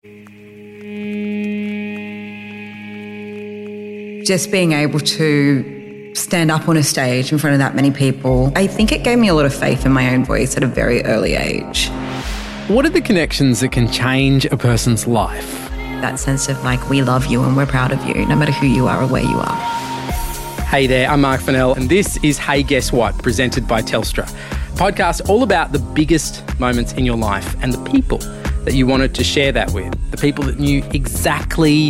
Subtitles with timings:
[0.00, 0.12] Just
[4.52, 8.68] being able to stand up on a stage in front of that many people, I
[8.68, 11.04] think it gave me a lot of faith in my own voice at a very
[11.04, 11.88] early age.
[12.68, 15.68] What are the connections that can change a person's life?
[16.00, 18.68] That sense of like, we love you and we're proud of you, no matter who
[18.68, 19.56] you are or where you are.
[20.66, 24.30] Hey there, I'm Mark Fennell, and this is Hey Guess What, presented by Telstra.
[24.76, 28.20] Podcast all about the biggest moments in your life and the people
[28.64, 29.92] that you wanted to share that with.
[30.10, 31.88] The people that knew exactly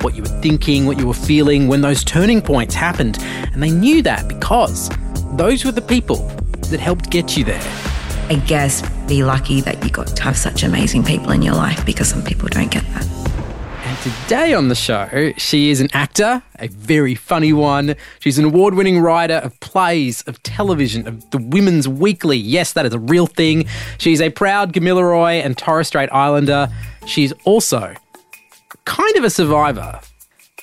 [0.00, 3.18] what you were thinking, what you were feeling when those turning points happened.
[3.20, 4.90] And they knew that because
[5.32, 6.16] those were the people
[6.70, 7.62] that helped get you there.
[8.28, 11.84] I guess be lucky that you got to have such amazing people in your life
[11.84, 13.19] because some people don't get that.
[14.02, 17.96] Today on the show, she is an actor, a very funny one.
[18.20, 22.38] She's an award winning writer of plays, of television, of the Women's Weekly.
[22.38, 23.66] Yes, that is a real thing.
[23.98, 26.70] She's a proud Gamilaroi and Torres Strait Islander.
[27.04, 27.94] She's also
[28.86, 30.00] kind of a survivor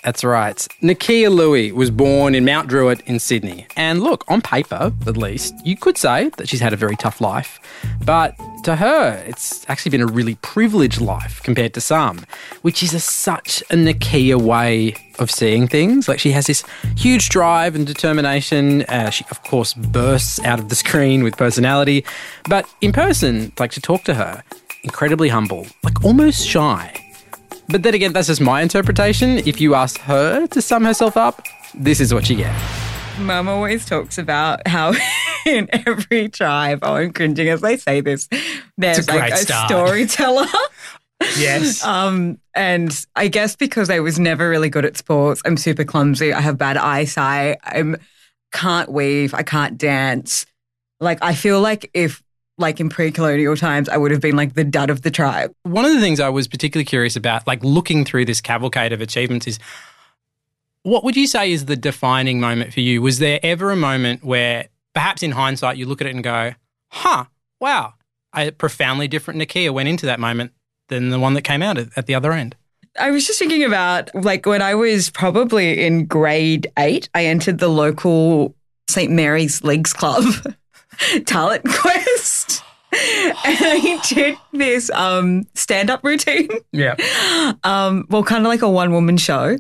[0.04, 0.56] that's right.
[0.81, 3.67] Nakkiah Lui was born in Mount Druitt in Sydney.
[3.75, 7.19] And look, on paper, at least, you could say that she's had a very tough
[7.19, 7.59] life.
[8.06, 8.34] But
[8.68, 12.26] to her, it's actually been a really privileged life compared to some,
[12.64, 16.09] which is a, such a Nakkiah way of seeing things.
[16.09, 16.66] Like she has this
[16.98, 18.82] huge drive and determination.
[18.84, 22.04] Uh, she, of course, bursts out of the screen with personality.
[22.50, 24.44] But in person, like to talk to her,
[24.84, 26.94] incredibly humble, like almost shy.
[27.70, 29.38] But then again, that's just my interpretation.
[29.48, 31.42] If you ask her to sum herself up,
[31.74, 32.97] this is what you get.
[33.20, 34.94] Mum always talks about how
[35.46, 38.30] in every tribe, oh, I'm cringing as I say this,
[38.78, 39.70] there's a like a start.
[39.70, 40.48] storyteller.
[41.36, 41.84] Yes.
[41.86, 46.32] Um, and I guess because I was never really good at sports, I'm super clumsy.
[46.32, 47.58] I have bad eyesight.
[47.64, 47.98] I'm
[48.52, 49.34] can't weave.
[49.34, 50.46] I can't dance.
[51.00, 52.22] Like I feel like if
[52.59, 55.52] like in pre-colonial times, I would have been like the dud of the tribe.
[55.64, 59.02] One of the things I was particularly curious about, like looking through this cavalcade of
[59.02, 59.59] achievements, is
[60.88, 63.02] what would you say is the defining moment for you?
[63.02, 66.53] Was there ever a moment where, perhaps in hindsight, you look at it and go,
[66.92, 67.25] "Huh,
[67.59, 67.96] wow,
[68.34, 70.53] a profoundly different Nakkiah went into that moment
[70.88, 72.56] than the one that came out at, at the other end"?
[72.97, 77.59] I was just thinking about like when I was probably in grade eight, I entered
[77.59, 78.56] the local
[78.90, 79.12] St.
[79.12, 80.24] Mary's Leagues Club
[81.26, 82.64] talent quest.
[82.94, 86.47] and I did this um, stand up routine.
[86.72, 86.96] Yeah.
[87.66, 89.58] Um, well, kind of like a one woman show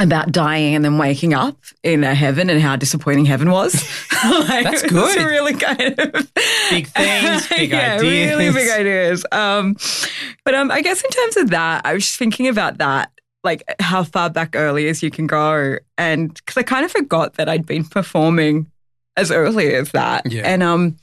[0.00, 3.74] about dying and then waking up in a heaven and how disappointing heaven was.
[4.24, 4.92] like, That's good.
[4.94, 6.12] was really kind of
[6.70, 8.30] Big things, big yeah, ideas.
[8.30, 9.24] really big ideas.
[9.30, 9.76] Um,
[10.44, 13.12] but um, I guess in terms of that, I was just thinking about that,
[13.44, 17.34] like how far back early as you can go, and because I kind of forgot
[17.34, 18.66] that I'd been performing
[19.16, 20.42] as early as that, Yeah.
[20.44, 20.96] and um,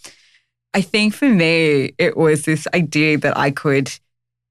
[0.74, 3.92] I think for me it was this idea that I could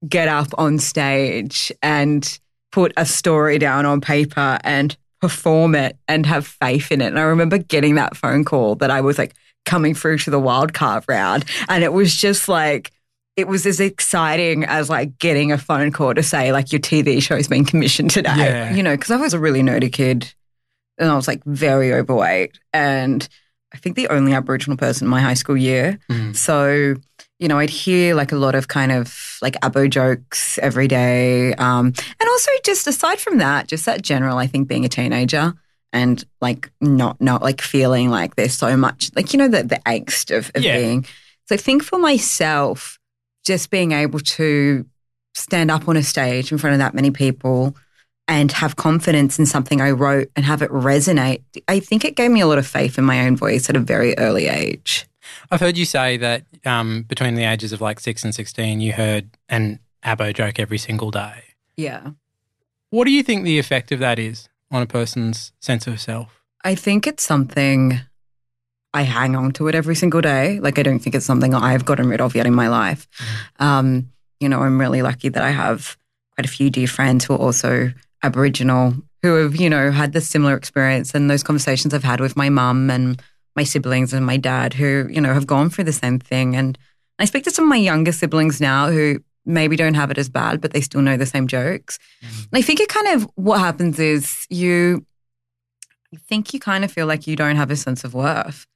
[0.09, 2.39] get up on stage and
[2.71, 7.07] put a story down on paper and perform it and have faith in it.
[7.07, 10.39] And I remember getting that phone call that I was like coming through to the
[10.39, 11.45] wildcard round.
[11.69, 12.91] And it was just like,
[13.37, 17.21] it was as exciting as like getting a phone call to say like your TV
[17.21, 18.35] show's been commissioned today.
[18.35, 18.73] Yeah.
[18.73, 20.33] You know, because I was a really nerdy kid
[20.97, 23.27] and I was like very overweight and
[23.73, 25.99] I think the only Aboriginal person in my high school year.
[26.09, 26.35] Mm.
[26.35, 26.95] So,
[27.41, 31.55] you know, I'd hear like a lot of kind of like abo jokes every day.
[31.55, 35.55] Um, and also just aside from that, just that general, I think being a teenager
[35.91, 39.81] and like not, not like feeling like there's so much, like, you know, the, the
[39.87, 40.77] angst of, of Yeah.
[40.77, 41.03] being.
[41.45, 42.99] So I think for myself,
[43.43, 44.85] just being able to
[45.33, 47.75] stand up on a stage in front of that many people
[48.27, 52.29] and have confidence in something I wrote and have it resonate, I think it gave
[52.29, 55.07] me a lot of faith in my own voice at a very early age.
[55.49, 58.93] I've heard you say that um, between the ages of like six and 16, you
[58.93, 61.43] heard an abo joke every single day.
[61.77, 62.11] Yeah.
[62.89, 66.41] What do you think the effect of that is on a person's sense of self?
[66.63, 67.99] I think it's something
[68.93, 70.59] I hang on to it every single day.
[70.59, 73.07] Like, I don't think it's something I've gotten rid of yet in my life.
[73.59, 74.09] Um,
[74.39, 75.97] you know, I'm really lucky that I have
[76.35, 80.21] quite a few dear friends who are also Aboriginal who have, you know, had the
[80.21, 83.21] similar experience and those conversations I've had with my mum and
[83.55, 86.55] my siblings and my dad who, you know, have gone through the same thing.
[86.55, 86.77] And
[87.19, 90.29] I speak to some of my younger siblings now who maybe don't have it as
[90.29, 91.99] bad, but they still know the same jokes.
[92.23, 92.43] Mm-hmm.
[92.43, 95.05] And I think it kind of what happens is you
[96.13, 98.67] I think you kind of feel like you don't have a sense of worth.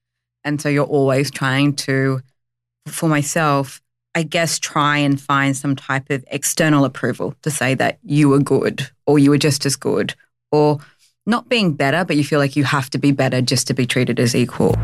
[0.44, 2.22] And so you're always trying to,
[2.88, 3.82] for myself,
[4.14, 8.40] I guess, try and find some type of external approval to say that you were
[8.40, 10.16] good or you were just as good
[10.52, 10.80] or
[11.28, 13.88] not being better, but you feel like you have to be better just to be
[13.88, 14.76] treated as equal.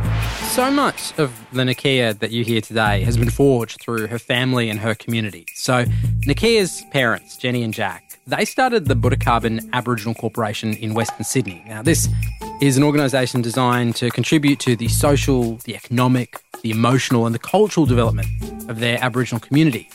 [0.49, 4.69] So much of the Nakkiah that you hear today has been forged through her family
[4.69, 5.45] and her community.
[5.53, 5.85] So,
[6.25, 11.63] Nakkiah's parents, Jenny and Jack, they started the Budakarbin Aboriginal Corporation in Western Sydney.
[11.67, 12.09] Now, this
[12.59, 17.39] is an organisation designed to contribute to the social, the economic, the emotional, and the
[17.39, 18.27] cultural development
[18.67, 19.89] of their Aboriginal community.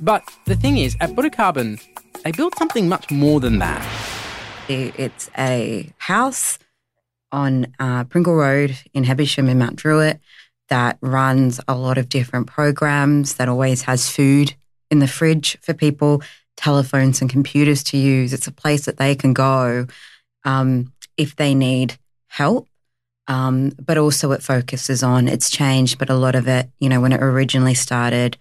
[0.00, 1.80] But the thing is, at Budakarbin,
[2.24, 4.21] they built something much more than that.
[4.68, 6.58] It's a house
[7.30, 10.20] on uh, Pringle Road in Hebersham in Mount Druitt
[10.68, 14.54] that runs a lot of different programs, that always has food
[14.90, 16.22] in the fridge for people,
[16.56, 18.32] telephones and computers to use.
[18.32, 19.86] It's a place that they can go
[20.44, 21.98] um, if they need
[22.28, 22.68] help.
[23.28, 27.00] Um, but also, it focuses on it's changed, but a lot of it, you know,
[27.00, 28.36] when it originally started,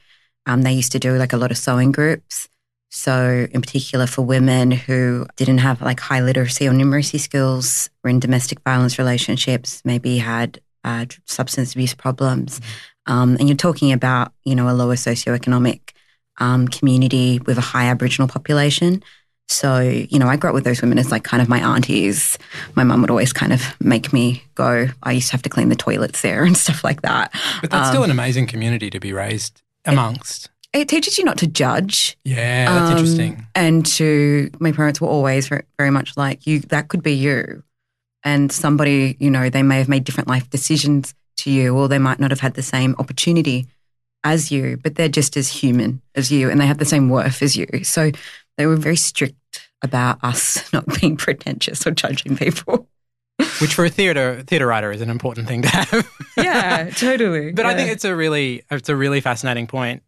[0.46, 2.50] um, they used to do like a lot of sewing groups
[2.94, 8.10] so, in particular, for women who didn't have like high literacy or numeracy skills, were
[8.10, 13.14] in domestic violence relationships, maybe had uh, substance abuse problems, mm-hmm.
[13.14, 15.92] um, and you're talking about you know a lower socioeconomic
[16.40, 19.02] um, community with a high Aboriginal population.
[19.48, 22.38] So, you know, I grew up with those women as like kind of my aunties.
[22.76, 24.88] My mum would always kind of make me go.
[25.04, 27.34] I used to have to clean the toilets there and stuff like that.
[27.60, 31.38] But that's um, still an amazing community to be raised amongst it teaches you not
[31.40, 32.18] to judge.
[32.24, 33.48] Yeah, that's um, interesting.
[33.56, 36.60] And to my parents were always very much like you.
[36.60, 37.64] That could be you,
[38.24, 42.00] and somebody you know they may have made different life decisions to you, or they
[42.00, 43.68] might not have had the same opportunity
[44.24, 47.42] as you, but they're just as human as you, and they have the same worth
[47.42, 47.68] as you.
[47.84, 48.12] So
[48.58, 52.88] they were very strict about us not being pretentious or judging people.
[53.60, 56.10] Which for a theater theater writer is an important thing to have.
[56.38, 57.52] yeah, totally.
[57.56, 57.72] But yeah.
[57.72, 60.04] I think it's a really it's a really fascinating point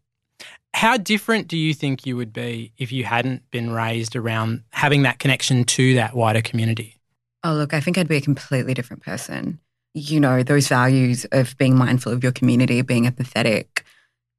[0.74, 5.04] how different do you think you would be if you hadn't been raised around having
[5.04, 7.00] that connection to that wider community?
[7.44, 9.60] Oh, look, I think I'd be a completely different person.
[9.94, 13.84] You know, those values of being mindful of your community, being empathetic,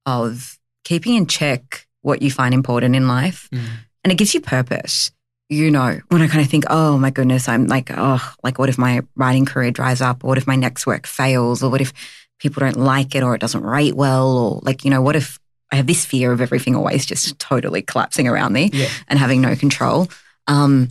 [0.06, 3.48] of keeping in check what you find important in life.
[3.52, 3.64] Mm.
[4.02, 5.12] And it gives you purpose.
[5.48, 8.68] You know, when I kind of think, oh my goodness, I'm like, oh, like what
[8.68, 10.24] if my writing career dries up?
[10.24, 11.62] Or what if my next work fails?
[11.62, 11.92] Or what if
[12.38, 14.36] people don't like it or it doesn't rate well?
[14.36, 15.38] Or like, you know, what if
[15.74, 18.88] I have this fear of everything always just totally collapsing around me yeah.
[19.08, 20.06] and having no control.
[20.46, 20.88] Um,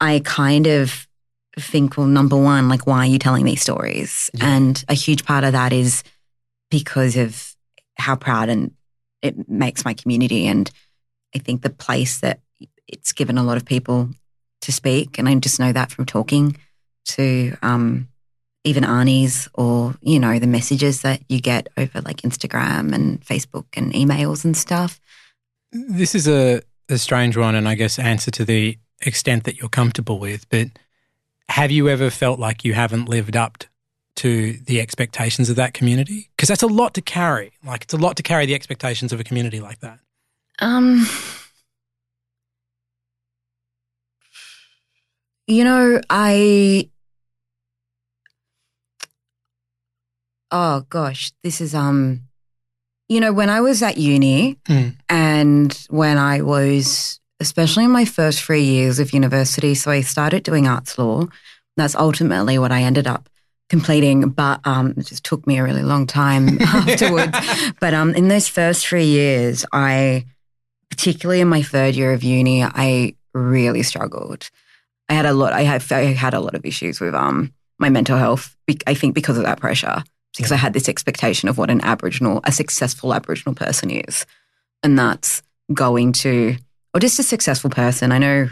[0.00, 1.08] I kind of
[1.58, 4.30] think, well, number one, like, why are you telling these stories?
[4.34, 4.54] Yeah.
[4.54, 6.04] And a huge part of that is
[6.70, 7.56] because of
[7.98, 8.70] how proud and
[9.20, 10.46] it makes my community.
[10.46, 10.70] And
[11.34, 12.38] I think the place that
[12.86, 14.10] it's given a lot of people
[14.60, 15.18] to speak.
[15.18, 16.56] And I just know that from talking
[17.06, 18.06] to um,
[18.64, 23.66] even Arnie's or, you know, the messages that you get over like Instagram and Facebook
[23.74, 25.00] and emails and stuff.
[25.72, 29.68] This is a, a strange one and I guess answer to the extent that you're
[29.68, 30.68] comfortable with, but
[31.48, 33.64] have you ever felt like you haven't lived up
[34.16, 36.28] to the expectations of that community?
[36.36, 37.52] Because that's a lot to carry.
[37.64, 39.98] Like it's a lot to carry the expectations of a community like that.
[40.58, 41.06] Um
[45.46, 46.90] you know, I
[50.50, 52.22] oh gosh, this is um
[53.08, 54.94] you know, when I was at uni mm.
[55.08, 60.44] and when I was especially in my first three years of university, so I started
[60.44, 61.26] doing arts law.
[61.76, 63.28] That's ultimately what I ended up
[63.68, 67.36] completing, but um, it just took me a really long time afterwards.
[67.80, 70.26] But um, in those first three years, I,
[70.90, 74.50] particularly in my third year of uni, I really struggled.
[75.08, 75.52] I had a lot.
[75.52, 78.56] I had I had a lot of issues with um my mental health.
[78.86, 80.04] I think because of that pressure
[80.36, 80.56] because yeah.
[80.56, 84.26] I had this expectation of what an Aboriginal, a successful Aboriginal person is.
[84.82, 86.56] And that's going to,
[86.94, 88.12] or just a successful person.
[88.12, 88.48] I know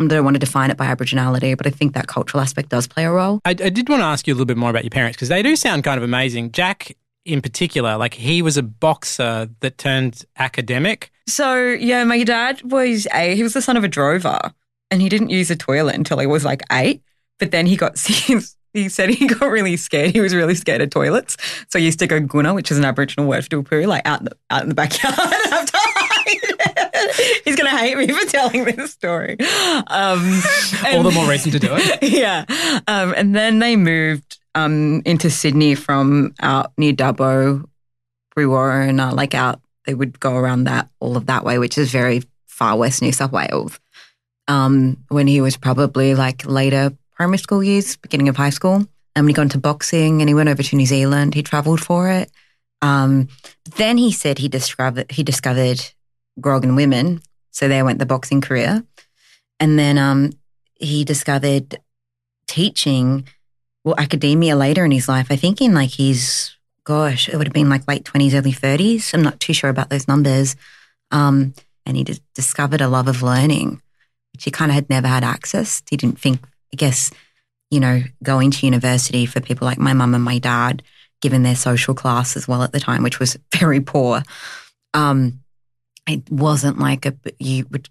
[0.00, 2.86] I don't want to define it by Aboriginality, but I think that cultural aspect does
[2.86, 3.40] play a role.
[3.44, 5.28] I, I did want to ask you a little bit more about your parents because
[5.28, 6.52] they do sound kind of amazing.
[6.52, 11.10] Jack, in particular, like he was a boxer that turned academic.
[11.26, 14.38] So, yeah, my dad was a, he was the son of a drover
[14.90, 17.02] and he didn't use a toilet until he was like eight.
[17.38, 17.98] But then he got
[18.72, 20.12] he said he got really scared.
[20.12, 21.36] He was really scared of toilets.
[21.68, 24.06] So he used to go guna, which is an Aboriginal word for do poo, like
[24.06, 25.14] out in the, out in the backyard.
[27.44, 29.36] He's going to hate me for telling this story.
[29.40, 30.42] Um,
[30.86, 32.02] All the more reason to do it.
[32.02, 32.44] Yeah.
[32.86, 37.64] Um, and then they moved um, into Sydney from out near Dubbo,
[38.36, 41.78] Brewarrina, and uh, like out, they would go around that, all of that way, which
[41.78, 43.78] is very far west New South Wales.
[44.48, 48.86] Um, when he was probably like later primary school years, beginning of high school.
[49.14, 51.34] And he got into boxing and he went over to New Zealand.
[51.34, 52.30] He traveled for it.
[52.80, 53.28] Um,
[53.76, 55.80] then he said he discovered he discovered
[56.40, 57.20] grog and women.
[57.50, 58.84] So there went the boxing career.
[59.58, 60.30] And then um,
[60.78, 61.80] he discovered
[62.46, 63.26] teaching
[63.82, 65.26] well academia later in his life.
[65.30, 69.12] I think in like his gosh, it would have been like late twenties, early thirties.
[69.12, 70.54] I'm not too sure about those numbers.
[71.10, 73.82] Um, and he discovered a love of learning,
[74.32, 75.82] which he kind of had never had access.
[75.90, 76.38] He didn't think,
[76.72, 77.10] I guess,
[77.70, 80.82] you know, going to university for people like my mum and my dad,
[81.20, 84.22] given their social class as well at the time, which was very poor.
[84.94, 85.40] Um,
[86.06, 87.88] it wasn't like a you would.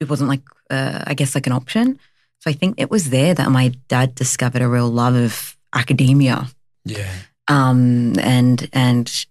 [0.00, 1.98] It wasn't like uh, I guess like an option.
[2.40, 6.46] So I think it was there that my dad discovered a real love of academia.
[6.84, 7.12] Yeah.
[7.48, 9.26] Um, and and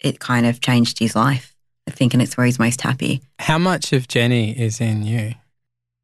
[0.00, 1.54] it kind of changed his life.
[1.88, 3.22] I think, and it's where he's most happy.
[3.38, 5.34] How much of Jenny is in you?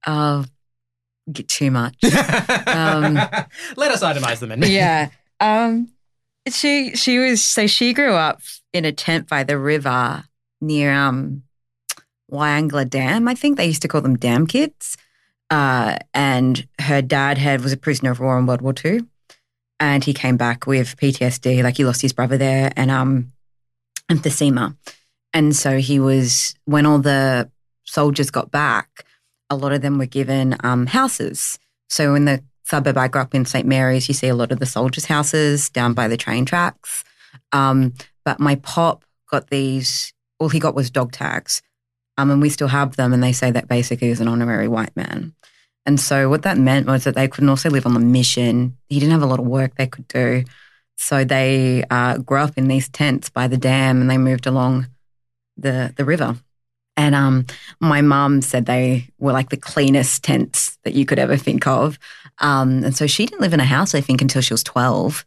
[0.07, 0.45] Uh,
[1.33, 1.97] get too much.
[2.69, 3.15] Um,
[3.77, 4.63] Let us itemize them in.
[4.71, 5.09] yeah.
[5.41, 5.89] Um,
[6.49, 8.41] she she was so she grew up
[8.73, 10.25] in a tent by the river
[10.61, 11.43] near um
[12.31, 13.27] Wyangla Dam.
[13.27, 14.97] I think they used to call them dam kids.
[15.51, 19.07] Uh, and her dad had was a prisoner of war in World War Two,
[19.81, 21.63] and he came back with PTSD.
[21.63, 23.33] Like he lost his brother there, and um,
[24.11, 24.77] emphysema.
[25.33, 27.51] And so he was when all the
[27.85, 29.05] soldiers got back,
[29.51, 31.59] a lot of them were given um, houses.
[31.89, 34.59] So in the suburb I grew up in, St Mary's, you see a lot of
[34.59, 37.05] the soldiers' houses down by the train tracks.
[37.53, 40.13] Um, but my pop got these.
[40.39, 41.63] All he got was dog tags,
[42.17, 43.13] um, and we still have them.
[43.13, 45.35] And they say that basically is an honorary white man.
[45.87, 48.77] And so what that meant was that they couldn't also live on the mission.
[48.89, 50.45] He didn't have a lot of work they could do.
[50.99, 54.89] So they uh, grew up in these tents by the dam, and they moved along
[55.57, 56.37] the the river.
[56.99, 57.47] And um,
[57.79, 61.97] my mum said they were like the cleanest tents that you could ever think of.
[62.41, 65.25] Um, and so she didn't live in a house, I think, until she was 12.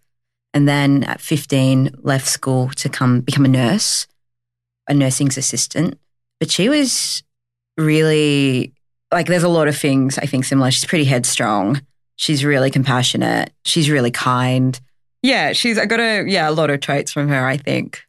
[0.53, 4.05] And then at 15, left school to come become a nurse,
[4.89, 5.97] a nursing assistant.
[6.41, 7.23] But she was
[7.77, 8.73] really
[9.09, 10.71] like, there's a lot of things I think similar.
[10.71, 11.81] She's pretty headstrong.
[12.17, 13.53] She's really compassionate.
[13.63, 14.77] She's really kind.
[15.21, 18.01] Yeah, she's, I got a, yeah, a lot of traits from her, I think.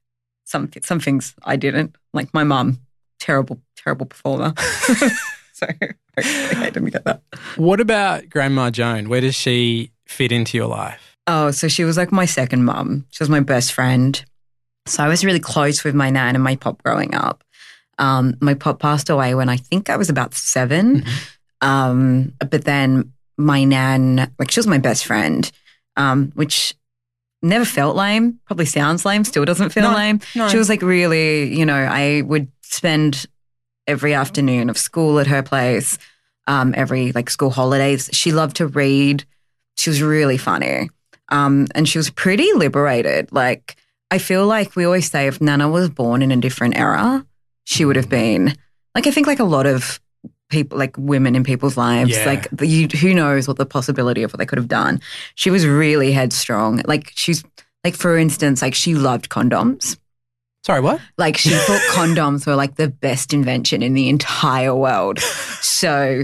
[0.47, 2.81] Some, some things I didn't, like my mum,
[3.23, 4.53] terrible, terrible performer.
[5.53, 5.67] so
[6.19, 7.23] I didn't get that.
[7.57, 9.09] What about Grandma Joan?
[9.09, 11.17] Where does she fit into your life?
[11.29, 13.07] Oh, so she was like my second mum.
[13.11, 14.23] She was my best friend.
[14.87, 17.45] So I was really close with my nan and my pop growing up.
[17.99, 21.05] Um, my pop passed away when I think I was about 7
[21.61, 25.49] Um, but then my nan, like she was my best friend,
[25.97, 26.75] um, which
[27.43, 28.39] never felt lame.
[28.47, 29.25] Probably sounds lame.
[29.25, 30.21] Still doesn't feel No, lame.
[30.35, 30.49] no.
[30.49, 33.27] She was like really, you know, I would spend
[33.87, 35.99] every afternoon of school at her place,
[36.47, 38.09] um, every like school holidays.
[38.13, 39.25] She loved to read.
[39.77, 40.89] She was really funny.
[41.31, 43.33] Um, and she was pretty liberated.
[43.33, 43.77] Like,
[44.11, 47.25] I feel like we always say if Nana was born in a different era,
[47.65, 48.55] she would have been
[48.95, 49.99] like, I think like a lot of
[50.53, 52.25] people, like women in people's lives, Yeah.
[52.27, 55.01] like the, you, who knows what the possibility of what they could have done.
[55.35, 56.83] She was really headstrong.
[56.87, 57.43] Like, she's
[57.83, 59.97] like, for instance, like she loved condoms.
[60.65, 61.01] Sorry, what?
[61.19, 65.19] Like she thought condoms were like the best invention in the entire world.
[65.61, 66.23] So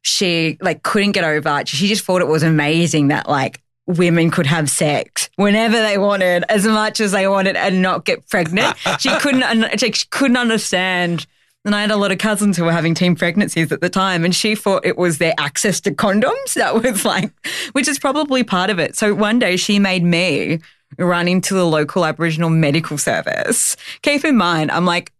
[0.00, 1.68] she like couldn't get over it.
[1.68, 6.44] She just thought it was amazing that like women could have sex whenever they wanted,
[6.48, 8.74] as much as they wanted, and not get pregnant.
[8.98, 9.78] She couldn't.
[9.78, 11.26] She couldn't understand.
[11.64, 14.24] And I had a lot of cousins who were having teen pregnancies at the time,
[14.24, 17.32] and she thought it was their access to condoms that was like,
[17.72, 18.96] which is probably part of it.
[18.96, 20.60] So one day she made me
[20.98, 23.76] run into the local Aboriginal medical service.
[24.02, 25.12] Keep in mind, I'm like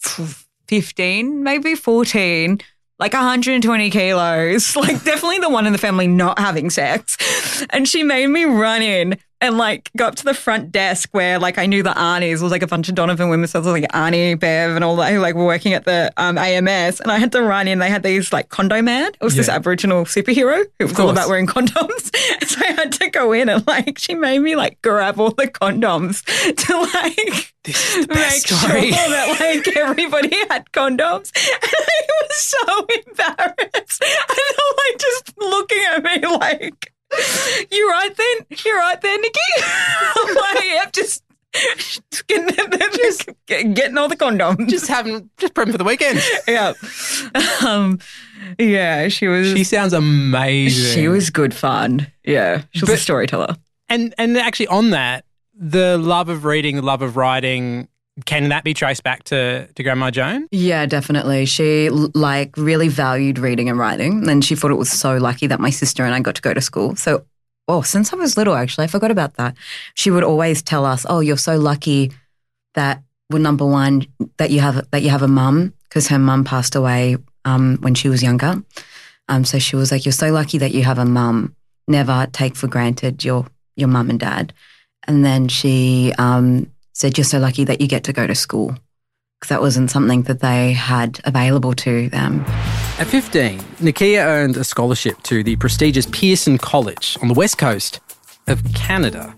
[0.00, 2.60] 15, maybe 14,
[2.98, 7.16] like 120 kilos, like definitely the one in the family not having sex.
[7.70, 11.38] And she made me run in and like go up to the front desk where
[11.38, 13.64] like I knew the aunties It was like a bunch of Donovan women, so it
[13.64, 17.00] was like Arnie, Bev, and all that who like were working at the um, AMS.
[17.00, 17.78] And I had to run in.
[17.80, 19.08] They had these like Condoman.
[19.08, 22.10] It was this Aboriginal superhero who was all about wearing condoms.
[22.46, 25.48] so I had to go in and like she made me like grab all the
[25.48, 28.90] condoms to like This is the make best sure story.
[28.92, 31.32] that like everybody had condoms.
[31.62, 34.02] And I was so embarrassed.
[34.02, 36.91] And they're like just looking at me like,
[37.70, 38.58] you right then?
[38.64, 39.40] You right there, Nikki?
[39.62, 41.22] I'm like, yep, just,
[41.76, 42.48] just getting,
[42.96, 44.68] just getting all the condoms.
[44.68, 46.20] just having, just prepping for the weekend.
[46.48, 46.72] yeah.
[47.64, 47.98] Um,
[48.58, 49.48] yeah, she was.
[49.48, 50.94] She sounds amazing.
[50.94, 52.10] she was good fun.
[52.24, 53.56] Yeah, she was a storyteller.
[53.88, 57.88] And and actually on that, the love of reading, the love of writing,
[58.26, 60.46] can that be traced back to, to Grandma Joan?
[60.50, 61.46] Yeah, definitely.
[61.46, 65.60] She like really valued reading and writing, and she thought it was so lucky that
[65.60, 66.94] my sister and I got to go to school.
[66.96, 67.24] So,
[67.68, 69.56] oh, since I was little, actually, I forgot about that.
[69.94, 72.12] She would always tell us, "Oh, you're so lucky
[72.74, 76.44] that well, number one, that you have that you have a mum because her mum
[76.44, 78.62] passed away um, when she was younger.
[79.28, 81.56] Um, so she was like, "You're so lucky that you have a mum
[81.88, 84.52] never take for granted your your mum and dad.
[85.08, 88.76] And then she um, said, "You're so lucky that you get to go to school."
[89.40, 92.44] Because that wasn't something that they had available to them.
[92.98, 97.98] At 15, Nakkiah earned a scholarship to the prestigious Pearson College on the west coast
[98.46, 99.34] of Canada,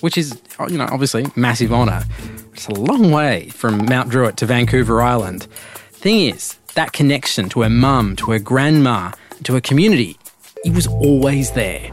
[0.00, 2.04] which is, you know, obviously massive honour.
[2.52, 5.48] It's a long way from Mount Druitt to Vancouver Island.
[5.92, 9.10] Thing is, that connection to her mum, to her grandma,
[9.42, 10.16] to her community,
[10.64, 11.90] it was always there.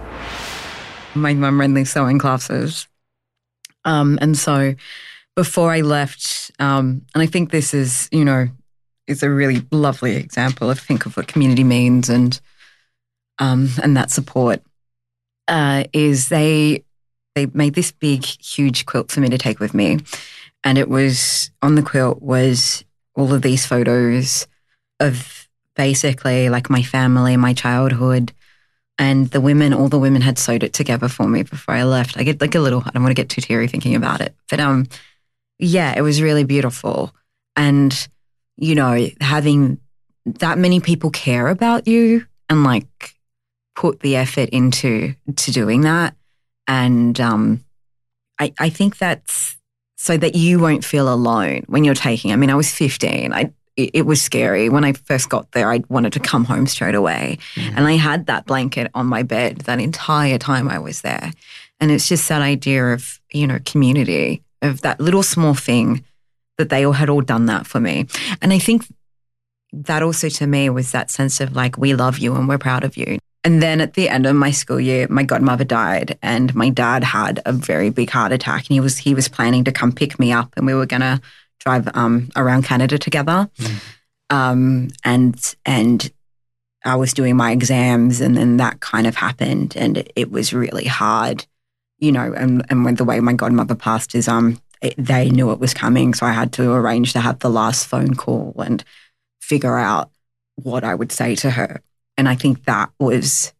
[1.16, 2.88] My mum ran these sewing classes.
[3.86, 4.76] Um, and so
[5.36, 8.48] before I left, um, and I think this is, you know,
[9.08, 12.40] is a really lovely example of think of what community means and
[13.38, 14.62] um, and that support
[15.48, 16.84] uh, is they
[17.36, 20.00] they made this big huge quilt for me to take with me,
[20.64, 22.84] and it was on the quilt was
[23.16, 24.48] all of these photos
[25.00, 28.34] of basically like my family, my childhood,
[28.98, 29.74] and the women.
[29.74, 32.18] All the women had sewed it together for me before I left.
[32.18, 32.84] I get like a little.
[32.86, 34.88] I don't want to get too teary thinking about it, but um,
[35.60, 37.14] yeah, it was really beautiful,
[37.56, 38.08] and
[38.58, 39.80] you know, having
[40.26, 43.16] that many people care about you and like
[43.76, 46.16] put the effort into to doing that.
[46.68, 47.64] And um,
[48.40, 49.58] I, I think that's
[49.98, 52.32] so that you won't feel alone when you're taking.
[52.32, 53.34] I mean, I was 15.
[53.34, 55.72] I it, it was scary when I first got there.
[55.72, 57.78] I wanted to come home straight away, mm-hmm.
[57.78, 61.32] and I had that blanket on my bed that entire time I was there.
[61.80, 66.04] And it's just that idea of you know community of that little small thing
[66.58, 68.08] that they all had all done that for me.
[68.42, 68.86] And I think
[69.74, 72.84] that also to me was that sense of like, we love you and we're proud
[72.84, 73.20] of you.
[73.44, 77.04] And then at the end of my school year, my godmother died and my dad
[77.04, 80.18] had a very big heart attack and he was he was planning to come pick
[80.18, 81.22] me up and we were gonna
[81.66, 83.50] drive um, around Canada together.
[83.58, 83.82] Mm.
[84.30, 86.12] Um, and and
[86.84, 90.54] I was doing my exams and then that kind of happened and it, it was
[90.54, 91.46] really hard,
[91.98, 95.52] you know, and, and when the way my godmother passed is um it, they knew
[95.52, 96.14] it was coming.
[96.14, 98.84] So I had to arrange to have the last phone call and
[99.42, 100.12] figure out
[100.56, 101.82] what I would say to her.
[102.18, 103.54] And I think that was,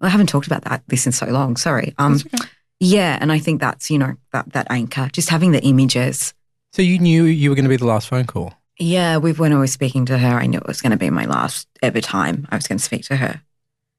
[0.00, 1.56] I haven't talked about that this in so long.
[1.56, 1.94] Sorry.
[1.98, 2.48] Um, okay.
[2.80, 3.16] Yeah.
[3.20, 6.34] And I think that's, you know, that, that anchor, just having the images.
[6.72, 8.54] So you knew you were going to be the last phone call?
[8.78, 9.18] Yeah.
[9.18, 11.26] With, when I was speaking to her, I knew it was going to be my
[11.26, 13.42] last ever time I was going to speak to her.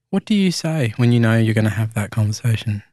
[0.10, 2.84] What do you say when you know you're going to have that conversation?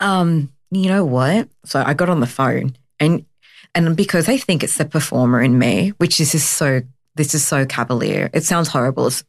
[0.00, 1.48] Um, you know what?
[1.64, 3.24] So I got on the phone and
[3.74, 6.82] and because I think it's the performer in me, which is just so
[7.16, 8.30] this is so cavalier.
[8.32, 9.06] It sounds horrible.
[9.08, 9.24] It's,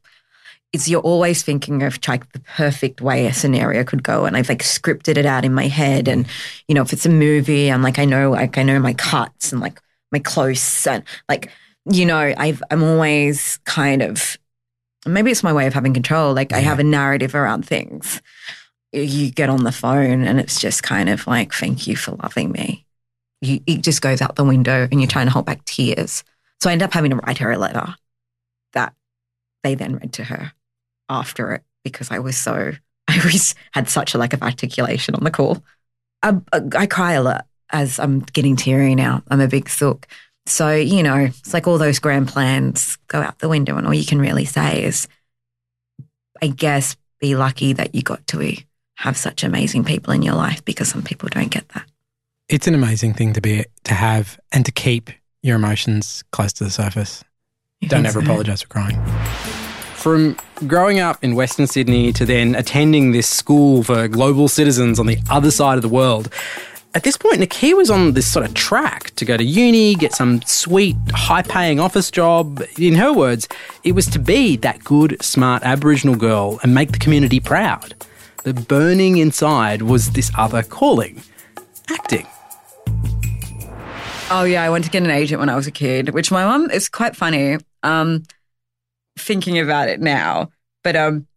[0.74, 4.50] it's you're always thinking of like the perfect way a scenario could go, and I've
[4.50, 6.08] like scripted it out in my head.
[6.08, 6.28] And
[6.68, 9.52] you know, if it's a movie, I'm like I know like I know my cuts
[9.52, 11.52] and like my close and like
[11.92, 14.38] you know I've I'm always kind of
[15.06, 16.34] maybe it's my way of having control.
[16.34, 16.58] Like yeah.
[16.58, 18.22] I have a narrative around things.
[18.92, 22.52] You get on the phone and it's just kind of like, thank you for loving
[22.52, 22.86] me
[23.46, 26.24] you, it just goes out the window and you're trying to hold back tears.
[26.62, 27.96] So I end up having to write her a letter
[28.74, 28.94] that
[29.64, 30.54] they then read to her
[31.10, 32.74] after it because I was so,
[33.08, 35.64] I was, had such a lack of articulation on the call.
[36.24, 39.24] Um, I, I cry a lot as I'm getting teary now.
[39.30, 40.08] I'm a big sook.
[40.46, 43.94] So, you know, it's like all those grand plans go out the window, and all
[43.94, 45.08] you can really say is,
[46.42, 48.56] I guess, be lucky that you got to
[48.96, 51.86] have such amazing people in your life because some people don't get that
[52.50, 55.10] it's an amazing thing to be to have and to keep
[55.42, 57.24] your emotions close to the surface.
[57.82, 58.26] You Don't ever so?
[58.26, 59.04] apologize for crying.
[59.96, 65.08] From growing up in Western Sydney to then attending this school for global citizens on
[65.08, 66.30] the other side of the world,
[66.96, 70.14] at this point, Nakkiah was on this sort of track to go to uni, get
[70.14, 72.64] some sweet, high paying office job.
[72.80, 73.50] In her words,
[73.84, 77.94] it was to be that good, smart Aboriginal girl and make the community proud.
[78.46, 81.22] But burning inside was this other calling
[81.90, 82.26] acting.
[84.32, 86.46] Oh yeah, I went to get an agent when I was a kid, which my
[86.46, 87.58] mum is quite funny.
[87.84, 88.24] Um,
[89.20, 90.50] thinking about it now,
[90.82, 91.28] but um,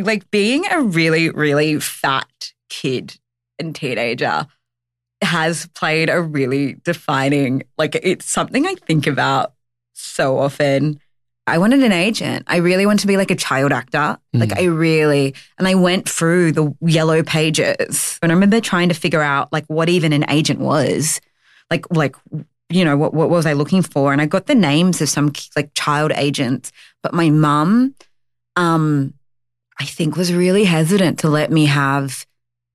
[0.00, 3.18] like being a really really fat kid
[3.58, 4.46] and teenager
[5.22, 9.54] has played a really defining like it's something I think about
[9.92, 11.00] so often.
[11.46, 12.44] I wanted an agent.
[12.46, 14.18] I really wanted to be like a child actor.
[14.34, 14.40] Mm.
[14.40, 18.94] Like I really, and I went through the yellow pages and I remember trying to
[18.94, 21.20] figure out like what even an agent was
[21.70, 22.16] like like
[22.68, 24.12] you know what what was I looking for?
[24.12, 27.94] And I got the names of some like child agents, but my mum,
[28.56, 29.14] um,
[29.80, 32.26] I think was really hesitant to let me have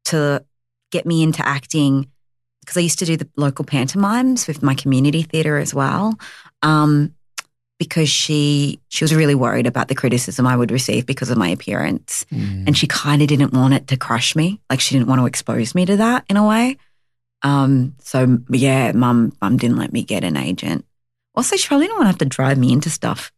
[0.05, 0.43] to
[0.91, 2.09] get me into acting
[2.67, 6.19] because I used to do the local pantomimes with my community theatre as well.
[6.61, 7.13] Um,
[7.79, 11.47] because she she was really worried about the criticism I would receive because of my
[11.47, 12.25] appearance.
[12.31, 12.65] Mm.
[12.67, 14.59] And she kind of didn't want it to crush me.
[14.69, 16.77] Like she didn't want to expose me to that in a way.
[17.43, 20.85] Um, so yeah, mum mum didn't let me get an agent.
[21.35, 23.31] Also, she probably didn't want to have to drive me into stuff.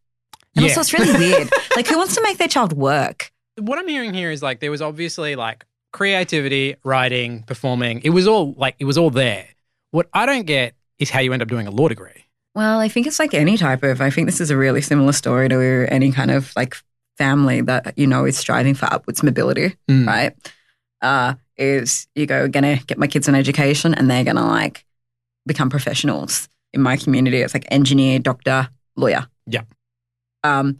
[0.56, 0.70] And Yeah.
[0.70, 1.50] also it's really weird.
[1.76, 3.30] like who wants to make their child work?
[3.58, 8.00] what I'm hearing here is like there was obviously like creativity, writing, performing.
[8.04, 9.46] It was all like it was all there.
[9.90, 12.24] What I don't get is how you end up doing a law degree.
[12.54, 15.12] Well, I think it's like any type of, I think this is a really similar
[15.12, 16.76] story to any kind of like
[17.16, 20.06] family that, you know, is striving for upwards mobility, Mm.
[20.06, 20.32] right?
[21.00, 24.84] Uh, is you go, gonna get my kids an education and they're gonna like
[25.46, 26.48] become professionals.
[26.72, 29.26] In my community, it's like engineer, doctor, lawyer.
[29.46, 29.62] Yeah.
[30.44, 30.78] Um,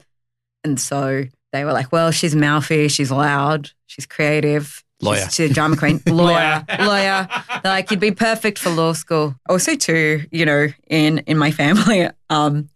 [0.65, 4.85] and so they were like, well, she's mouthy, she's loud, she's creative.
[5.03, 5.25] Lawyer.
[5.25, 6.01] She's, she's a drama queen.
[6.07, 6.65] Lawyer.
[6.79, 7.29] lawyer.
[7.63, 9.35] They're like, you'd be perfect for law school.
[9.49, 12.69] Also, too, you know, in in my family, um,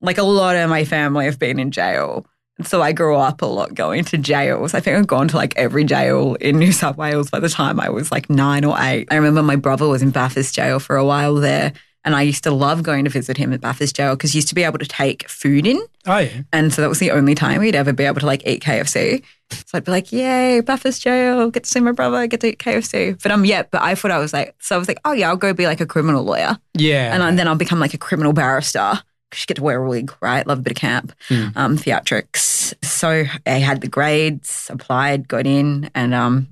[0.00, 2.26] like a lot of my family have been in jail.
[2.62, 4.74] So I grew up a lot going to jails.
[4.74, 7.80] I think I've gone to like every jail in New South Wales by the time
[7.80, 9.08] I was like nine or eight.
[9.10, 11.72] I remember my brother was in Bathurst jail for a while there.
[12.04, 14.48] And I used to love going to visit him at Bathurst jail because he used
[14.48, 15.80] to be able to take food in.
[16.06, 16.42] Oh yeah.
[16.52, 19.22] And so that was the only time we'd ever be able to like eat KFC.
[19.50, 22.58] So I'd be like, yay, Bathurst jail, get to see my brother, get to eat
[22.58, 23.20] KFC.
[23.22, 25.28] But um, yeah, but I thought I was like, so I was like, oh yeah,
[25.30, 26.58] I'll go be like a criminal lawyer.
[26.74, 27.14] Yeah.
[27.14, 30.12] And then I'll become like a criminal barrister because you get to wear a wig,
[30.20, 30.46] right?
[30.46, 31.56] Love a bit of camp, Mm.
[31.56, 32.74] um, theatrics.
[32.84, 36.48] So I had the grades, applied, got in, and um,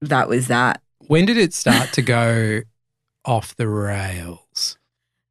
[0.00, 0.80] that was that.
[1.08, 2.60] when did it start to go
[3.24, 4.38] off the rails?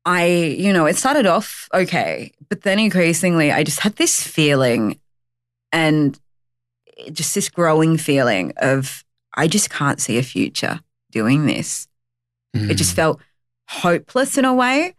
[0.05, 4.99] I, you know, it started off okay, but then increasingly, I just had this feeling
[5.71, 6.19] and
[7.11, 9.03] just this growing feeling of
[9.35, 10.79] I just can't see a future
[11.11, 11.87] doing this.
[12.53, 12.95] It just Mm.
[12.95, 13.21] felt
[13.67, 14.93] hopeless in a way.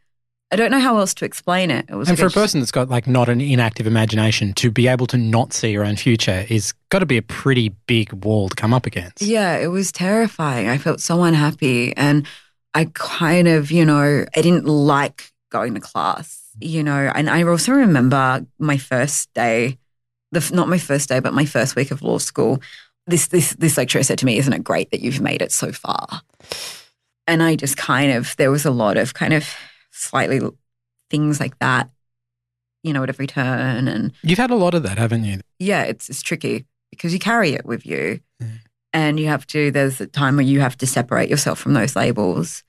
[0.53, 1.87] I don't know how else to explain it.
[1.89, 4.87] It was And for a person that's got like not an inactive imagination, to be
[4.89, 8.49] able to not see your own future is got to be a pretty big wall
[8.51, 9.23] to come up against.
[9.23, 10.69] Yeah, it was terrifying.
[10.69, 11.97] I felt so unhappy.
[11.97, 12.27] And
[12.77, 17.11] I kind of, you know, I didn't like going to class, you know.
[17.15, 19.79] And I also remember my first day,
[20.33, 22.61] the not my first day, but my first week of law school.
[23.07, 25.73] This this this lecturer said to me, "Isn't it great that you've made it so
[25.73, 26.21] far?"
[27.27, 29.45] And I just kind of there was a lot of kind of
[29.91, 30.41] slightly
[31.11, 31.89] things like that,
[32.83, 35.41] you know, at every turn and You've had a lot of that, haven't you?
[35.59, 38.59] yeah, it's it's tricky because you carry it with you, Mm.
[38.93, 39.71] and you have to.
[39.71, 42.63] There's a time where you have to separate yourself from those labels,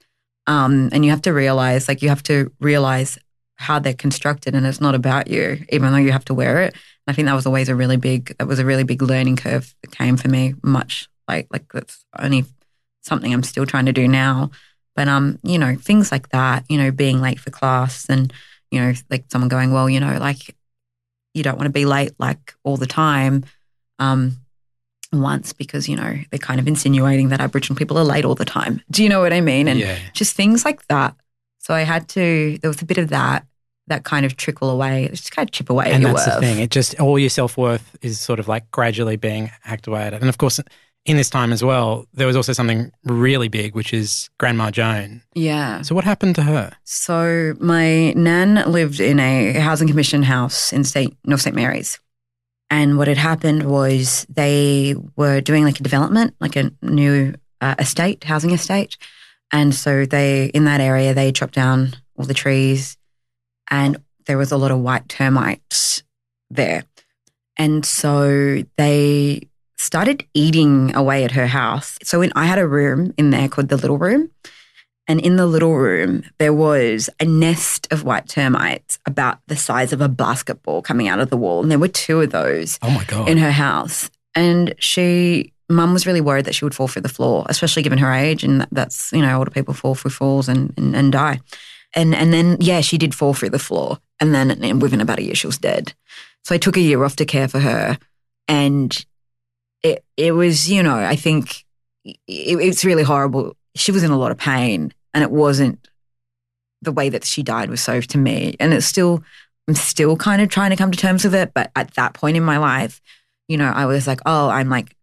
[0.48, 3.20] um, and you have to realize, like, you have to realize
[3.58, 6.76] how they're constructed, and it's not about you, even though you have to wear it.
[7.08, 8.36] I think that was always a really big.
[8.38, 10.56] That was a really big learning curve that came for me.
[10.62, 12.46] Much like like that's only
[13.02, 14.52] something I'm still trying to do now.
[14.96, 16.66] But um, you know, things like that.
[16.70, 18.32] You know, being late for class, and
[18.72, 20.56] you know, like someone going, well, you know, like
[21.34, 23.46] you don't want to be late like all the time.
[24.00, 24.38] Um,
[25.12, 28.46] once because you know they're kind of insinuating that Aboriginal people are late all the
[28.46, 28.82] time.
[28.92, 29.68] Do you know what I mean?
[29.68, 29.98] And yeah.
[30.14, 31.16] just things like that.
[31.60, 32.58] So I had to.
[32.62, 33.46] There was a bit of that
[33.88, 35.06] that kind of trickle away.
[35.06, 36.60] It's just kind of chip away at And your that's the thing.
[36.60, 40.20] It just all your self worth is sort of like gradually being activated.
[40.20, 40.60] And of course,
[41.06, 45.22] in this time as well, there was also something really big, which is Grandma Joan.
[45.34, 45.82] Yeah.
[45.82, 46.74] So what happened to her?
[46.84, 52.00] So my nan lived in a housing commission house in state North St Mary's.
[52.70, 57.76] And what had happened was they were doing like a development, like a new uh,
[57.80, 58.98] estate, housing estate.
[59.52, 62.98] And so they, in that area, they chopped down all the trees
[63.70, 66.04] and there was a lot of white termites
[66.50, 66.84] there.
[67.58, 71.98] And so they started eating away at her house.
[72.04, 74.30] So when I had a room in there called the little room.
[75.08, 79.94] And in the little room, there was a nest of white termites about the size
[79.94, 81.62] of a basketball coming out of the wall.
[81.62, 83.30] And there were two of those Oh my God.
[83.30, 84.10] in her house.
[84.36, 88.00] And she, mum was really worried that she would fall through the floor, especially given
[88.00, 88.44] her age.
[88.44, 91.40] And that's, you know, older people fall through falls and, and, and die.
[91.96, 94.00] And, and then, yeah, she did fall through the floor.
[94.20, 95.94] And then and within about a year, she was dead.
[96.44, 97.98] So I took a year off to care for her.
[98.50, 99.06] And
[99.84, 101.64] it, it was, you know, I think
[102.04, 103.56] it, it's really horrible.
[103.76, 105.88] She was in a lot of pain and it wasn't
[106.84, 108.56] the way that she died was so to me.
[108.60, 109.24] And it's still,
[109.68, 111.52] I'm still kind of trying to come to terms with it.
[111.56, 113.02] But at that point in my life,
[113.48, 114.96] you know, I was like, oh, I'm like,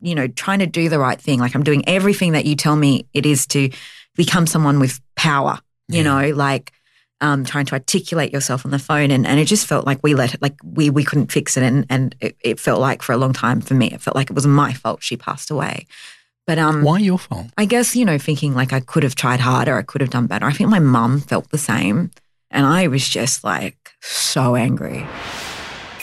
[0.00, 1.38] you know, trying to do the right thing.
[1.38, 3.68] Like I'm doing everything that you tell me it is to
[4.16, 6.04] become someone with power, you Yeah.
[6.04, 6.72] know, like
[7.20, 9.10] um, trying to articulate yourself on the phone.
[9.10, 11.62] And, and it just felt like we let it, like we, we couldn't fix it.
[11.62, 14.30] And, and it, it felt like for a long time for me, it felt like
[14.30, 15.86] it was my fault she passed away.
[16.46, 17.46] But um, Why your fault?
[17.56, 20.26] I guess, you know, thinking like I could have tried harder, I could have done
[20.26, 20.46] better.
[20.46, 22.10] I think my mum felt the same.
[22.50, 25.06] And I was just like so angry.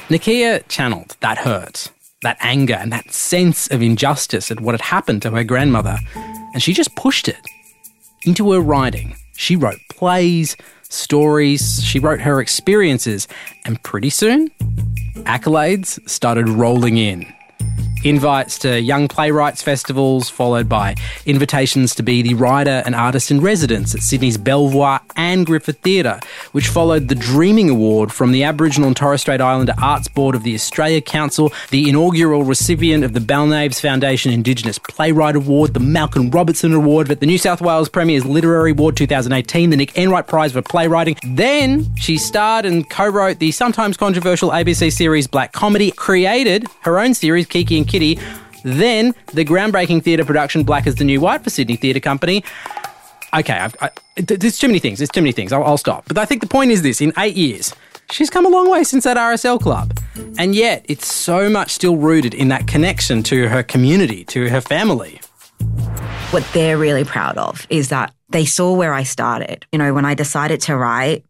[0.08, 1.92] Nakkiah channeled that hurt,
[2.24, 5.98] that anger, and that sense of injustice at what had happened to her grandmother,
[6.54, 7.40] and she just pushed it
[8.26, 9.16] into her writing.
[9.38, 10.56] She wrote plays,
[10.90, 13.28] stories, she wrote her experiences,
[13.66, 14.50] and pretty soon,
[15.28, 17.32] accolades started rolling in.
[18.04, 23.42] Invites to young playwrights festivals, followed by invitations to be the writer and artist in
[23.42, 26.20] residence at Sydney's Belvoir and Griffin Theatre,
[26.54, 30.44] which followed the Dreaming Award from the Aboriginal and Torres Strait Islander Arts Board of
[30.44, 36.32] the Australia Council, the inaugural recipient of the Balnaves Foundation Indigenous Playwright Award, the Malcolm
[36.32, 40.54] Robertson Award at the New South Wales Premier's Literary Award 2018, the Nick Enright Prize
[40.54, 41.18] for Playwriting.
[41.24, 47.14] Then she starred and co-wrote the sometimes controversial ABC series Black Comedy, created her own
[47.14, 48.20] series Kiki and Kitty,
[48.64, 52.44] then the groundbreaking theatre production Black is the New White for Sydney Theatre Company.
[53.34, 55.00] Okay, I've, I, there's too many things.
[55.00, 55.52] There's too many things.
[55.52, 56.08] I'll, I'll stop.
[56.08, 57.76] But I think the point is this: in eight years,
[58.12, 59.98] she's come a long way since that RSL club,
[60.38, 64.62] and yet it's so much still rooted in that connection to her community, to her
[64.62, 65.22] family.
[66.32, 69.66] What they're really proud of is that they saw where I started.
[69.72, 71.26] You know, when I decided to write,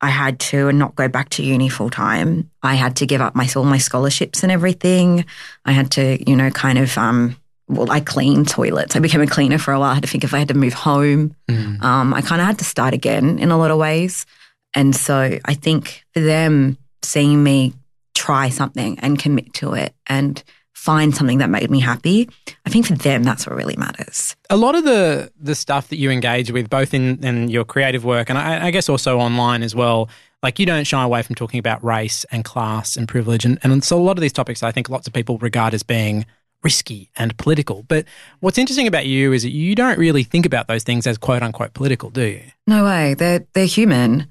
[0.00, 2.50] I had to and not go back to uni full time.
[2.62, 5.24] I had to give up my all my scholarships and everything.
[5.64, 7.36] I had to, you know, kind of um,
[7.68, 8.96] well, I cleaned toilets.
[8.96, 9.90] I became a cleaner for a while.
[9.90, 11.34] I had to think if I had to move home.
[11.48, 11.82] Mm.
[11.82, 14.26] Um, I kind of had to start again in a lot of ways.
[14.74, 17.74] And so I think for them, seeing me
[18.14, 20.42] try something and commit to it and
[20.84, 22.28] find something that made me happy,
[22.66, 24.36] I think for them, that's what really matters.
[24.50, 28.04] A lot of the the stuff that you engage with, both in, in your creative
[28.04, 30.10] work and I, I guess also online as well,
[30.42, 33.46] like you don't shy away from talking about race and class and privilege.
[33.46, 35.82] And, and so a lot of these topics I think lots of people regard as
[35.82, 36.26] being
[36.62, 37.82] risky and political.
[37.84, 38.04] But
[38.40, 41.42] what's interesting about you is that you don't really think about those things as quote
[41.42, 42.42] unquote political, do you?
[42.66, 43.14] No way.
[43.14, 44.30] They're they're human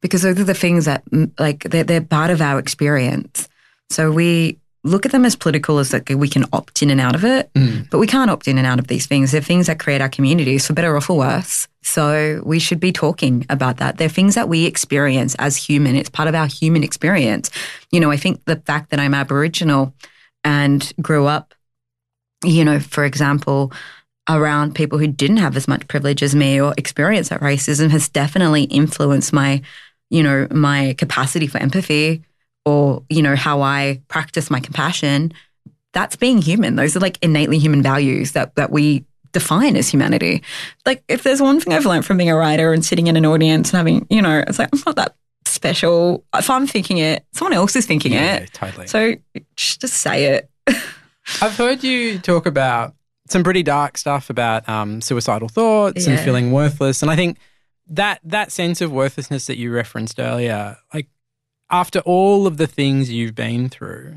[0.00, 1.02] because those are the things that
[1.40, 3.48] like they're they're part of our experience.
[3.90, 7.14] So we look at them as political as that we can opt in and out
[7.14, 7.88] of it, mm.
[7.90, 9.32] but we can't opt in and out of these things.
[9.32, 11.66] They're things that create our communities for better or for worse.
[11.82, 13.98] So we should be talking about that.
[13.98, 15.96] They're things that we experience as human.
[15.96, 17.50] It's part of our human experience.
[17.90, 19.94] You know, I think the fact that I'm Aboriginal
[20.44, 21.54] and grew up,
[22.44, 23.72] you know, for example,
[24.28, 28.08] around people who didn't have as much privilege as me or experience that racism has
[28.08, 29.62] definitely influenced my,
[30.10, 32.22] you know, my capacity for empathy
[32.68, 35.32] or, you know, how I practice my compassion.
[35.92, 36.76] That's being human.
[36.76, 40.42] Those are like innately human values that that we define as humanity.
[40.86, 43.24] Like if there's one thing I've learned from being a writer and sitting in an
[43.26, 46.24] audience and having, you know, it's like I'm not that special.
[46.34, 48.52] If I'm thinking it, someone else is thinking it.
[48.52, 48.86] totally.
[48.86, 49.14] So
[49.56, 50.50] just just say it.
[51.42, 52.94] I've heard you talk about
[53.28, 57.38] some pretty dark stuff about um, suicidal thoughts and feeling worthless, and I think
[57.88, 61.08] that that sense of worthlessness that you referenced earlier, like
[61.70, 64.16] after all of the things you've been through,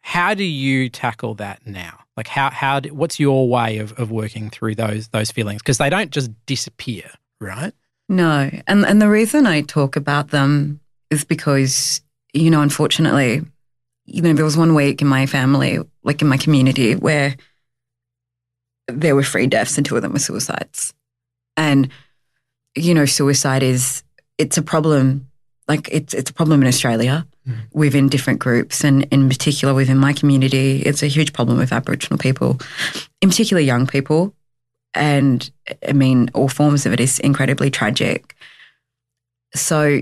[0.00, 2.00] how do you tackle that now?
[2.16, 5.78] Like how how do, what's your way of, of working through those those feelings because
[5.78, 7.72] they don't just disappear, right?
[8.08, 8.50] No.
[8.66, 13.42] And and the reason I talk about them is because, you know, unfortunately,
[14.04, 17.36] you know, there was one week in my family, like in my community, where
[18.88, 20.92] there were three deaths and two of them were suicides.
[21.56, 21.88] And,
[22.74, 24.02] you know, suicide is
[24.38, 25.29] it's a problem.
[25.70, 27.60] Like it's it's a problem in Australia mm-hmm.
[27.78, 32.18] within different groups and in particular within my community, it's a huge problem with Aboriginal
[32.18, 32.58] people,
[33.20, 34.34] in particular young people.
[34.94, 35.48] And
[35.88, 38.34] I mean, all forms of it is incredibly tragic.
[39.54, 40.00] So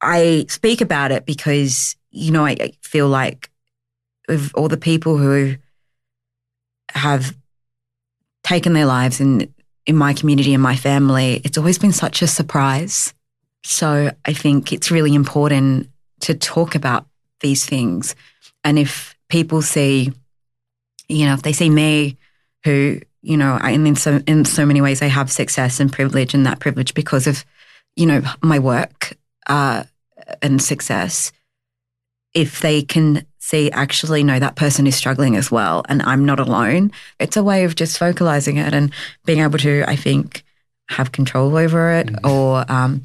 [0.00, 3.50] I speak about it because, you know, I, I feel like
[4.28, 5.56] of all the people who
[6.90, 7.34] have
[8.44, 9.52] taken their lives in
[9.86, 13.12] in my community and my family, it's always been such a surprise.
[13.64, 15.88] So I think it's really important
[16.20, 17.06] to talk about
[17.40, 18.14] these things.
[18.62, 20.12] And if people see,
[21.08, 22.16] you know, if they see me
[22.64, 25.92] who, you know, I- and in so in so many ways I have success and
[25.92, 27.44] privilege and that privilege because of,
[27.96, 29.84] you know, my work uh,
[30.42, 31.32] and success,
[32.34, 36.40] if they can see actually no that person is struggling as well and i'm not
[36.40, 38.90] alone it's a way of just vocalizing it and
[39.26, 40.42] being able to i think
[40.88, 43.02] have control over it or um,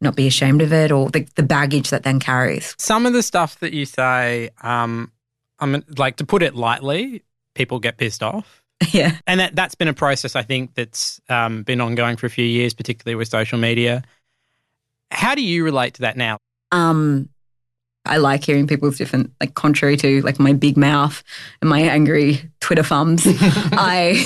[0.00, 3.22] not be ashamed of it or the, the baggage that then carries Some of the
[3.22, 5.12] stuff that you say, um,
[5.58, 7.22] I mean, like to put it lightly,
[7.54, 8.62] people get pissed off.
[8.92, 12.30] yeah And that, that's been a process, I think, that's um, been ongoing for a
[12.30, 14.02] few years, particularly with social media.
[15.10, 16.38] How do you relate to that now?
[16.72, 17.28] um
[18.06, 21.22] i like hearing people's different like contrary to like my big mouth
[21.60, 24.24] and my angry twitter thumbs i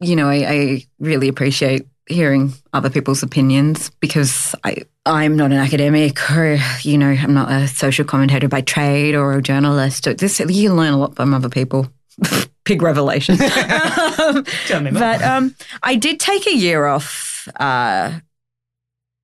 [0.00, 5.58] you know I, I really appreciate hearing other people's opinions because I I'm not an
[5.58, 10.04] academic or you know I'm not a social commentator by trade or a journalist.
[10.18, 11.88] This you learn a lot from other people.
[12.64, 13.38] Big revelation.
[13.40, 15.00] um, Tell me more.
[15.00, 18.18] but um, I did take a year off uh,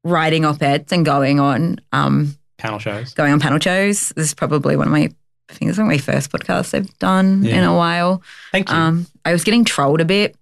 [0.04, 3.12] writing op eds and going on um, Panel shows.
[3.14, 4.10] going on panel shows.
[4.10, 5.10] This is probably one of my
[5.50, 8.22] I think it's one of my first podcasts I've done in a while.
[8.50, 8.76] Thank you.
[8.76, 10.36] Um, I was getting trolled a bit,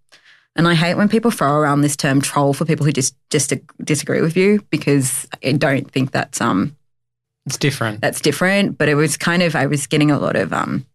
[0.55, 3.53] and I hate when people throw around this term "troll" for people who just just
[3.83, 6.77] disagree with you because I don't think that's um
[7.47, 8.01] it's different.
[8.01, 8.79] that's different.
[8.79, 10.87] But it was kind of I was getting a lot of um,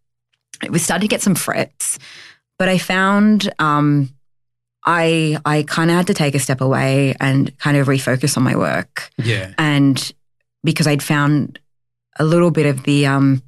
[0.63, 2.00] it was starting to get some frets,
[2.58, 4.10] but I found um,
[4.86, 8.43] I I kind of had to take a step away and kind of refocus on
[8.43, 9.54] my work yeah.
[9.58, 10.13] and
[10.63, 11.60] because I'd found
[12.20, 13.41] a little bit of the um,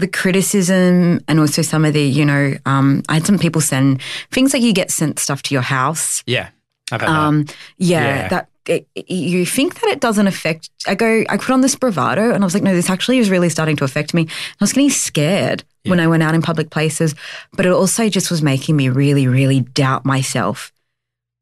[0.00, 4.00] the criticism and also some of the you know um, I had some people send
[4.30, 6.22] things like you get sent stuff to your house.
[6.26, 6.48] Yeah.
[6.92, 7.46] I've had Um,
[7.78, 8.28] yeah, Yeah.
[8.28, 8.46] that.
[8.66, 10.68] It, it- you think that it doesn't affect.
[10.86, 11.24] I go.
[11.28, 13.76] I put on this bravado, and I was like, no, this actually is really starting
[13.76, 14.22] to affect me.
[14.28, 17.14] I was getting scared when I went out in public places,
[17.52, 20.72] but it also just was making me really, really doubt myself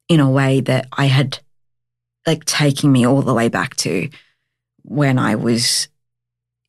[0.08, 1.40] in a way that I had,
[2.26, 4.08] like, taking me all the way back to
[4.84, 5.88] when I was,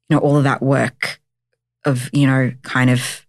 [0.10, 1.20] you know, all of that work
[1.86, 3.26] of, you know, kind of.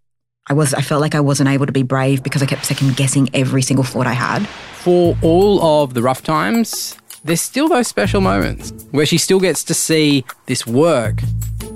[0.48, 0.74] I was.
[0.74, 3.62] I felt like I wasn't able to be brave because I kept second guessing every
[3.62, 4.46] single thought I had.
[4.82, 9.62] For all of the rough times, there's still those special moments where she still gets
[9.64, 11.20] to see this work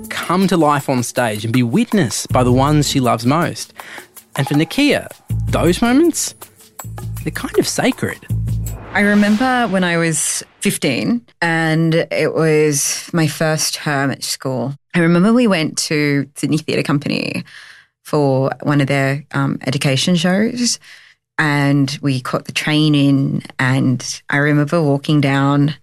[0.09, 3.73] come to life on stage and be witnessed by the ones she loves most.
[4.37, 5.07] And for Nakkiah,
[5.47, 6.33] those moments,
[7.23, 8.19] they're kind of sacred.
[8.91, 14.73] I remember when I was 15 and it was my first term at school.
[14.95, 17.43] I remember we went to Sydney Theatre Company
[18.01, 20.79] for one of their um, education shows
[21.37, 23.43] and we caught the train in.
[23.59, 25.75] And I remember walking down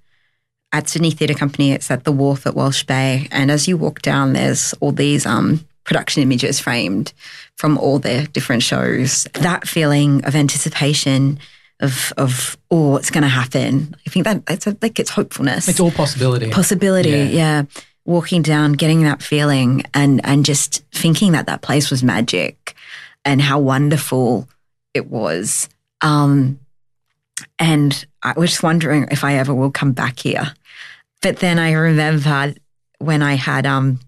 [0.72, 1.70] at Sydney Theatre Company.
[1.70, 3.28] It's at the wharf at Walsh Bay.
[3.30, 7.12] And as you walk down, there's all these um, production images framed
[7.54, 9.28] from all their different shows.
[9.34, 11.38] That feeling of anticipation
[11.82, 13.94] of of oh, what's going to happen.
[14.06, 16.50] I think that it's a, like it's hopefulness, It's all possibility.
[16.50, 17.10] possibility.
[17.10, 17.24] Yeah.
[17.24, 17.62] Yeah.
[18.04, 22.74] walking down, getting that feeling, and and just thinking that that place was magic,
[23.24, 24.48] and how wonderful
[24.94, 25.68] it was.
[26.00, 26.58] Um,
[27.58, 30.54] and I was just wondering if I ever will come back here.
[31.22, 32.54] But then I remember
[32.98, 34.00] when I had um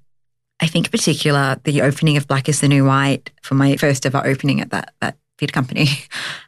[0.61, 4.07] I think in particular the opening of Black is the New White for my first
[4.07, 5.88] ever opening at that that theatre company.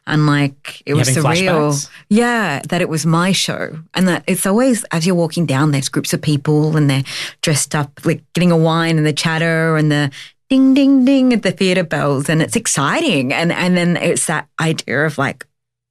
[0.09, 1.23] And like it You was surreal.
[1.25, 1.89] flashbacks?
[2.07, 3.77] Yeah, that it was my show.
[3.93, 7.03] And that it's always as you're walking down, there's groups of people and they're
[7.41, 10.09] dressed up, like getting a wine and the chatter and the
[10.49, 12.29] ding ding ding at the theatre bells.
[12.29, 13.33] And it's exciting.
[13.33, 15.45] And and then it's that idea of like,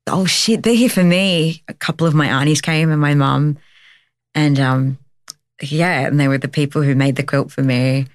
[0.07, 1.63] oh shit, they're here for me.
[1.69, 3.59] A couple of my aunties came and my mum.
[4.35, 4.99] And um
[5.61, 8.07] yeah, and they were the people who made the quilt for me.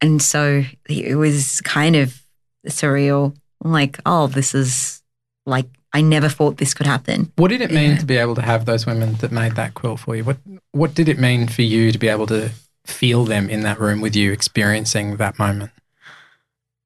[0.00, 2.22] And so it was kind of
[2.68, 3.34] surreal.
[3.62, 5.02] Like, oh, this is
[5.46, 7.32] like I never thought this could happen.
[7.36, 7.98] What did it mean Yeah.
[7.98, 10.24] to be able to have those women that made that quilt for you?
[10.24, 10.38] What
[10.72, 12.50] What did it mean for you to be able to
[12.86, 15.70] feel them in that room with you, experiencing that moment?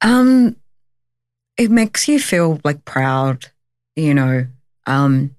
[0.00, 0.56] Um,
[1.56, 3.46] it makes you feel like proud,
[3.96, 4.46] you know.
[4.86, 5.34] Um,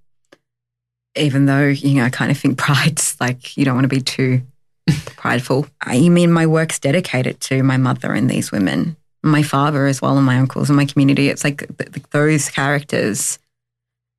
[1.17, 4.01] even though you know, I kind of think pride's like you don't want to be
[4.01, 4.41] too
[5.17, 5.67] prideful.
[5.81, 8.95] I mean, my work's dedicated to my mother and these women,
[9.31, 11.29] my father as well, and my uncles and my community.
[11.29, 13.39] It's like th- th- those characters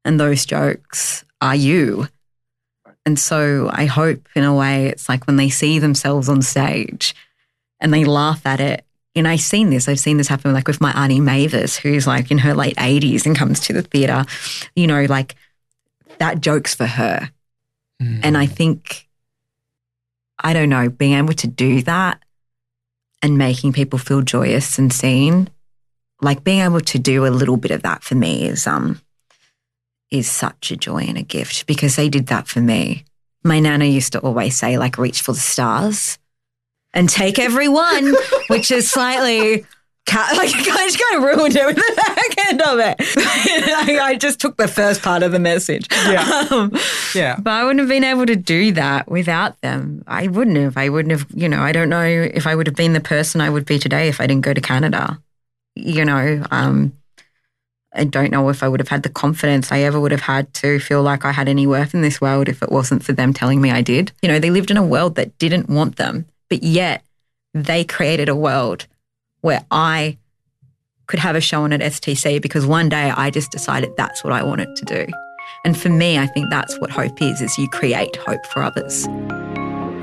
[0.05, 2.09] and those jokes are you.
[3.05, 7.14] And so I hope, in a way, it's like when they see themselves on stage
[7.81, 8.85] and they laugh at it
[9.16, 9.88] and I've seen this.
[9.88, 13.25] I've seen this happen like with my auntie Mavis, who's like in her late 80s
[13.25, 14.27] and comes to the theatre.
[14.75, 15.35] You know, like
[16.19, 17.31] that joke's for her.
[18.01, 18.21] Mm.
[18.23, 19.09] And I think,
[20.38, 22.21] I don't know, being able to do that
[23.22, 25.48] and making people feel joyous and seen,
[26.20, 29.00] like being able to do a little bit of that for me is um
[30.11, 33.05] is such a joy and a gift because they did that for me.
[33.42, 36.18] My nana used to always say, like, reach for the stars
[36.92, 38.14] and take everyone,
[38.48, 39.64] which is slightly
[40.14, 42.97] like I just kind of ruined it with the back end of it.
[43.01, 45.88] I, I just took the first part of the message.
[45.90, 46.47] Yeah.
[46.51, 46.73] Um,
[47.14, 47.37] yeah.
[47.40, 50.05] but I wouldn't have been able to do that without them.
[50.07, 50.76] I wouldn't have.
[50.76, 53.41] I wouldn't have, you know, I don't know if I would have been the person
[53.41, 55.18] I would be today if I didn't go to Canada.
[55.74, 56.93] You know, um,
[57.93, 60.53] I don't know if I would have had the confidence I ever would have had
[60.55, 63.33] to feel like I had any worth in this world if it wasn't for them
[63.33, 64.12] telling me I did.
[64.22, 67.03] You know, they lived in a world that didn't want them, but yet
[67.55, 68.87] they created a world
[69.47, 70.18] where I
[71.07, 74.32] could have a show on at STC because one day I just decided that's what
[74.32, 75.07] I wanted to do.
[75.64, 79.07] And for me, I think that's what hope is, is you create hope for others.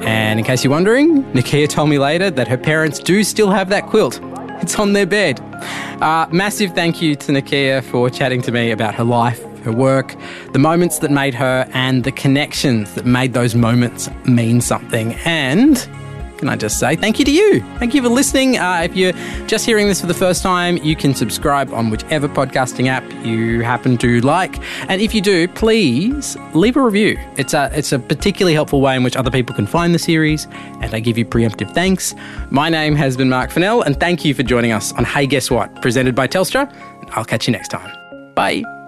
[0.05, 3.67] And in case you're wondering, Nakkiah told me later that her parents do still have
[3.67, 4.21] that quilt.
[4.61, 5.41] It's on their bed.
[6.01, 10.15] Uh, massive thank you to Nakkiah for chatting to me about her life, her work,
[10.53, 15.15] the moments that made her, and the connections that made those moments mean something.
[15.25, 15.85] And
[16.43, 17.61] can I just say thank you to you?
[17.79, 18.57] Thank you for listening.
[18.57, 19.13] Uh, if you're
[19.47, 23.61] just hearing this for the first time, you can subscribe on whichever podcasting app you
[23.61, 24.59] happen to like.
[24.89, 27.17] And if you do, please leave a review.
[27.37, 30.47] It's a it's a particularly helpful way in which other people can find the series,
[30.81, 32.13] and I give you preemptive thanks.
[32.49, 35.49] My name has been Mark Fennell, and thank you for joining us on Hey Guess
[35.49, 36.69] What, presented by Telstra.
[37.11, 37.89] I'll catch you next time.
[38.35, 38.82] Bye.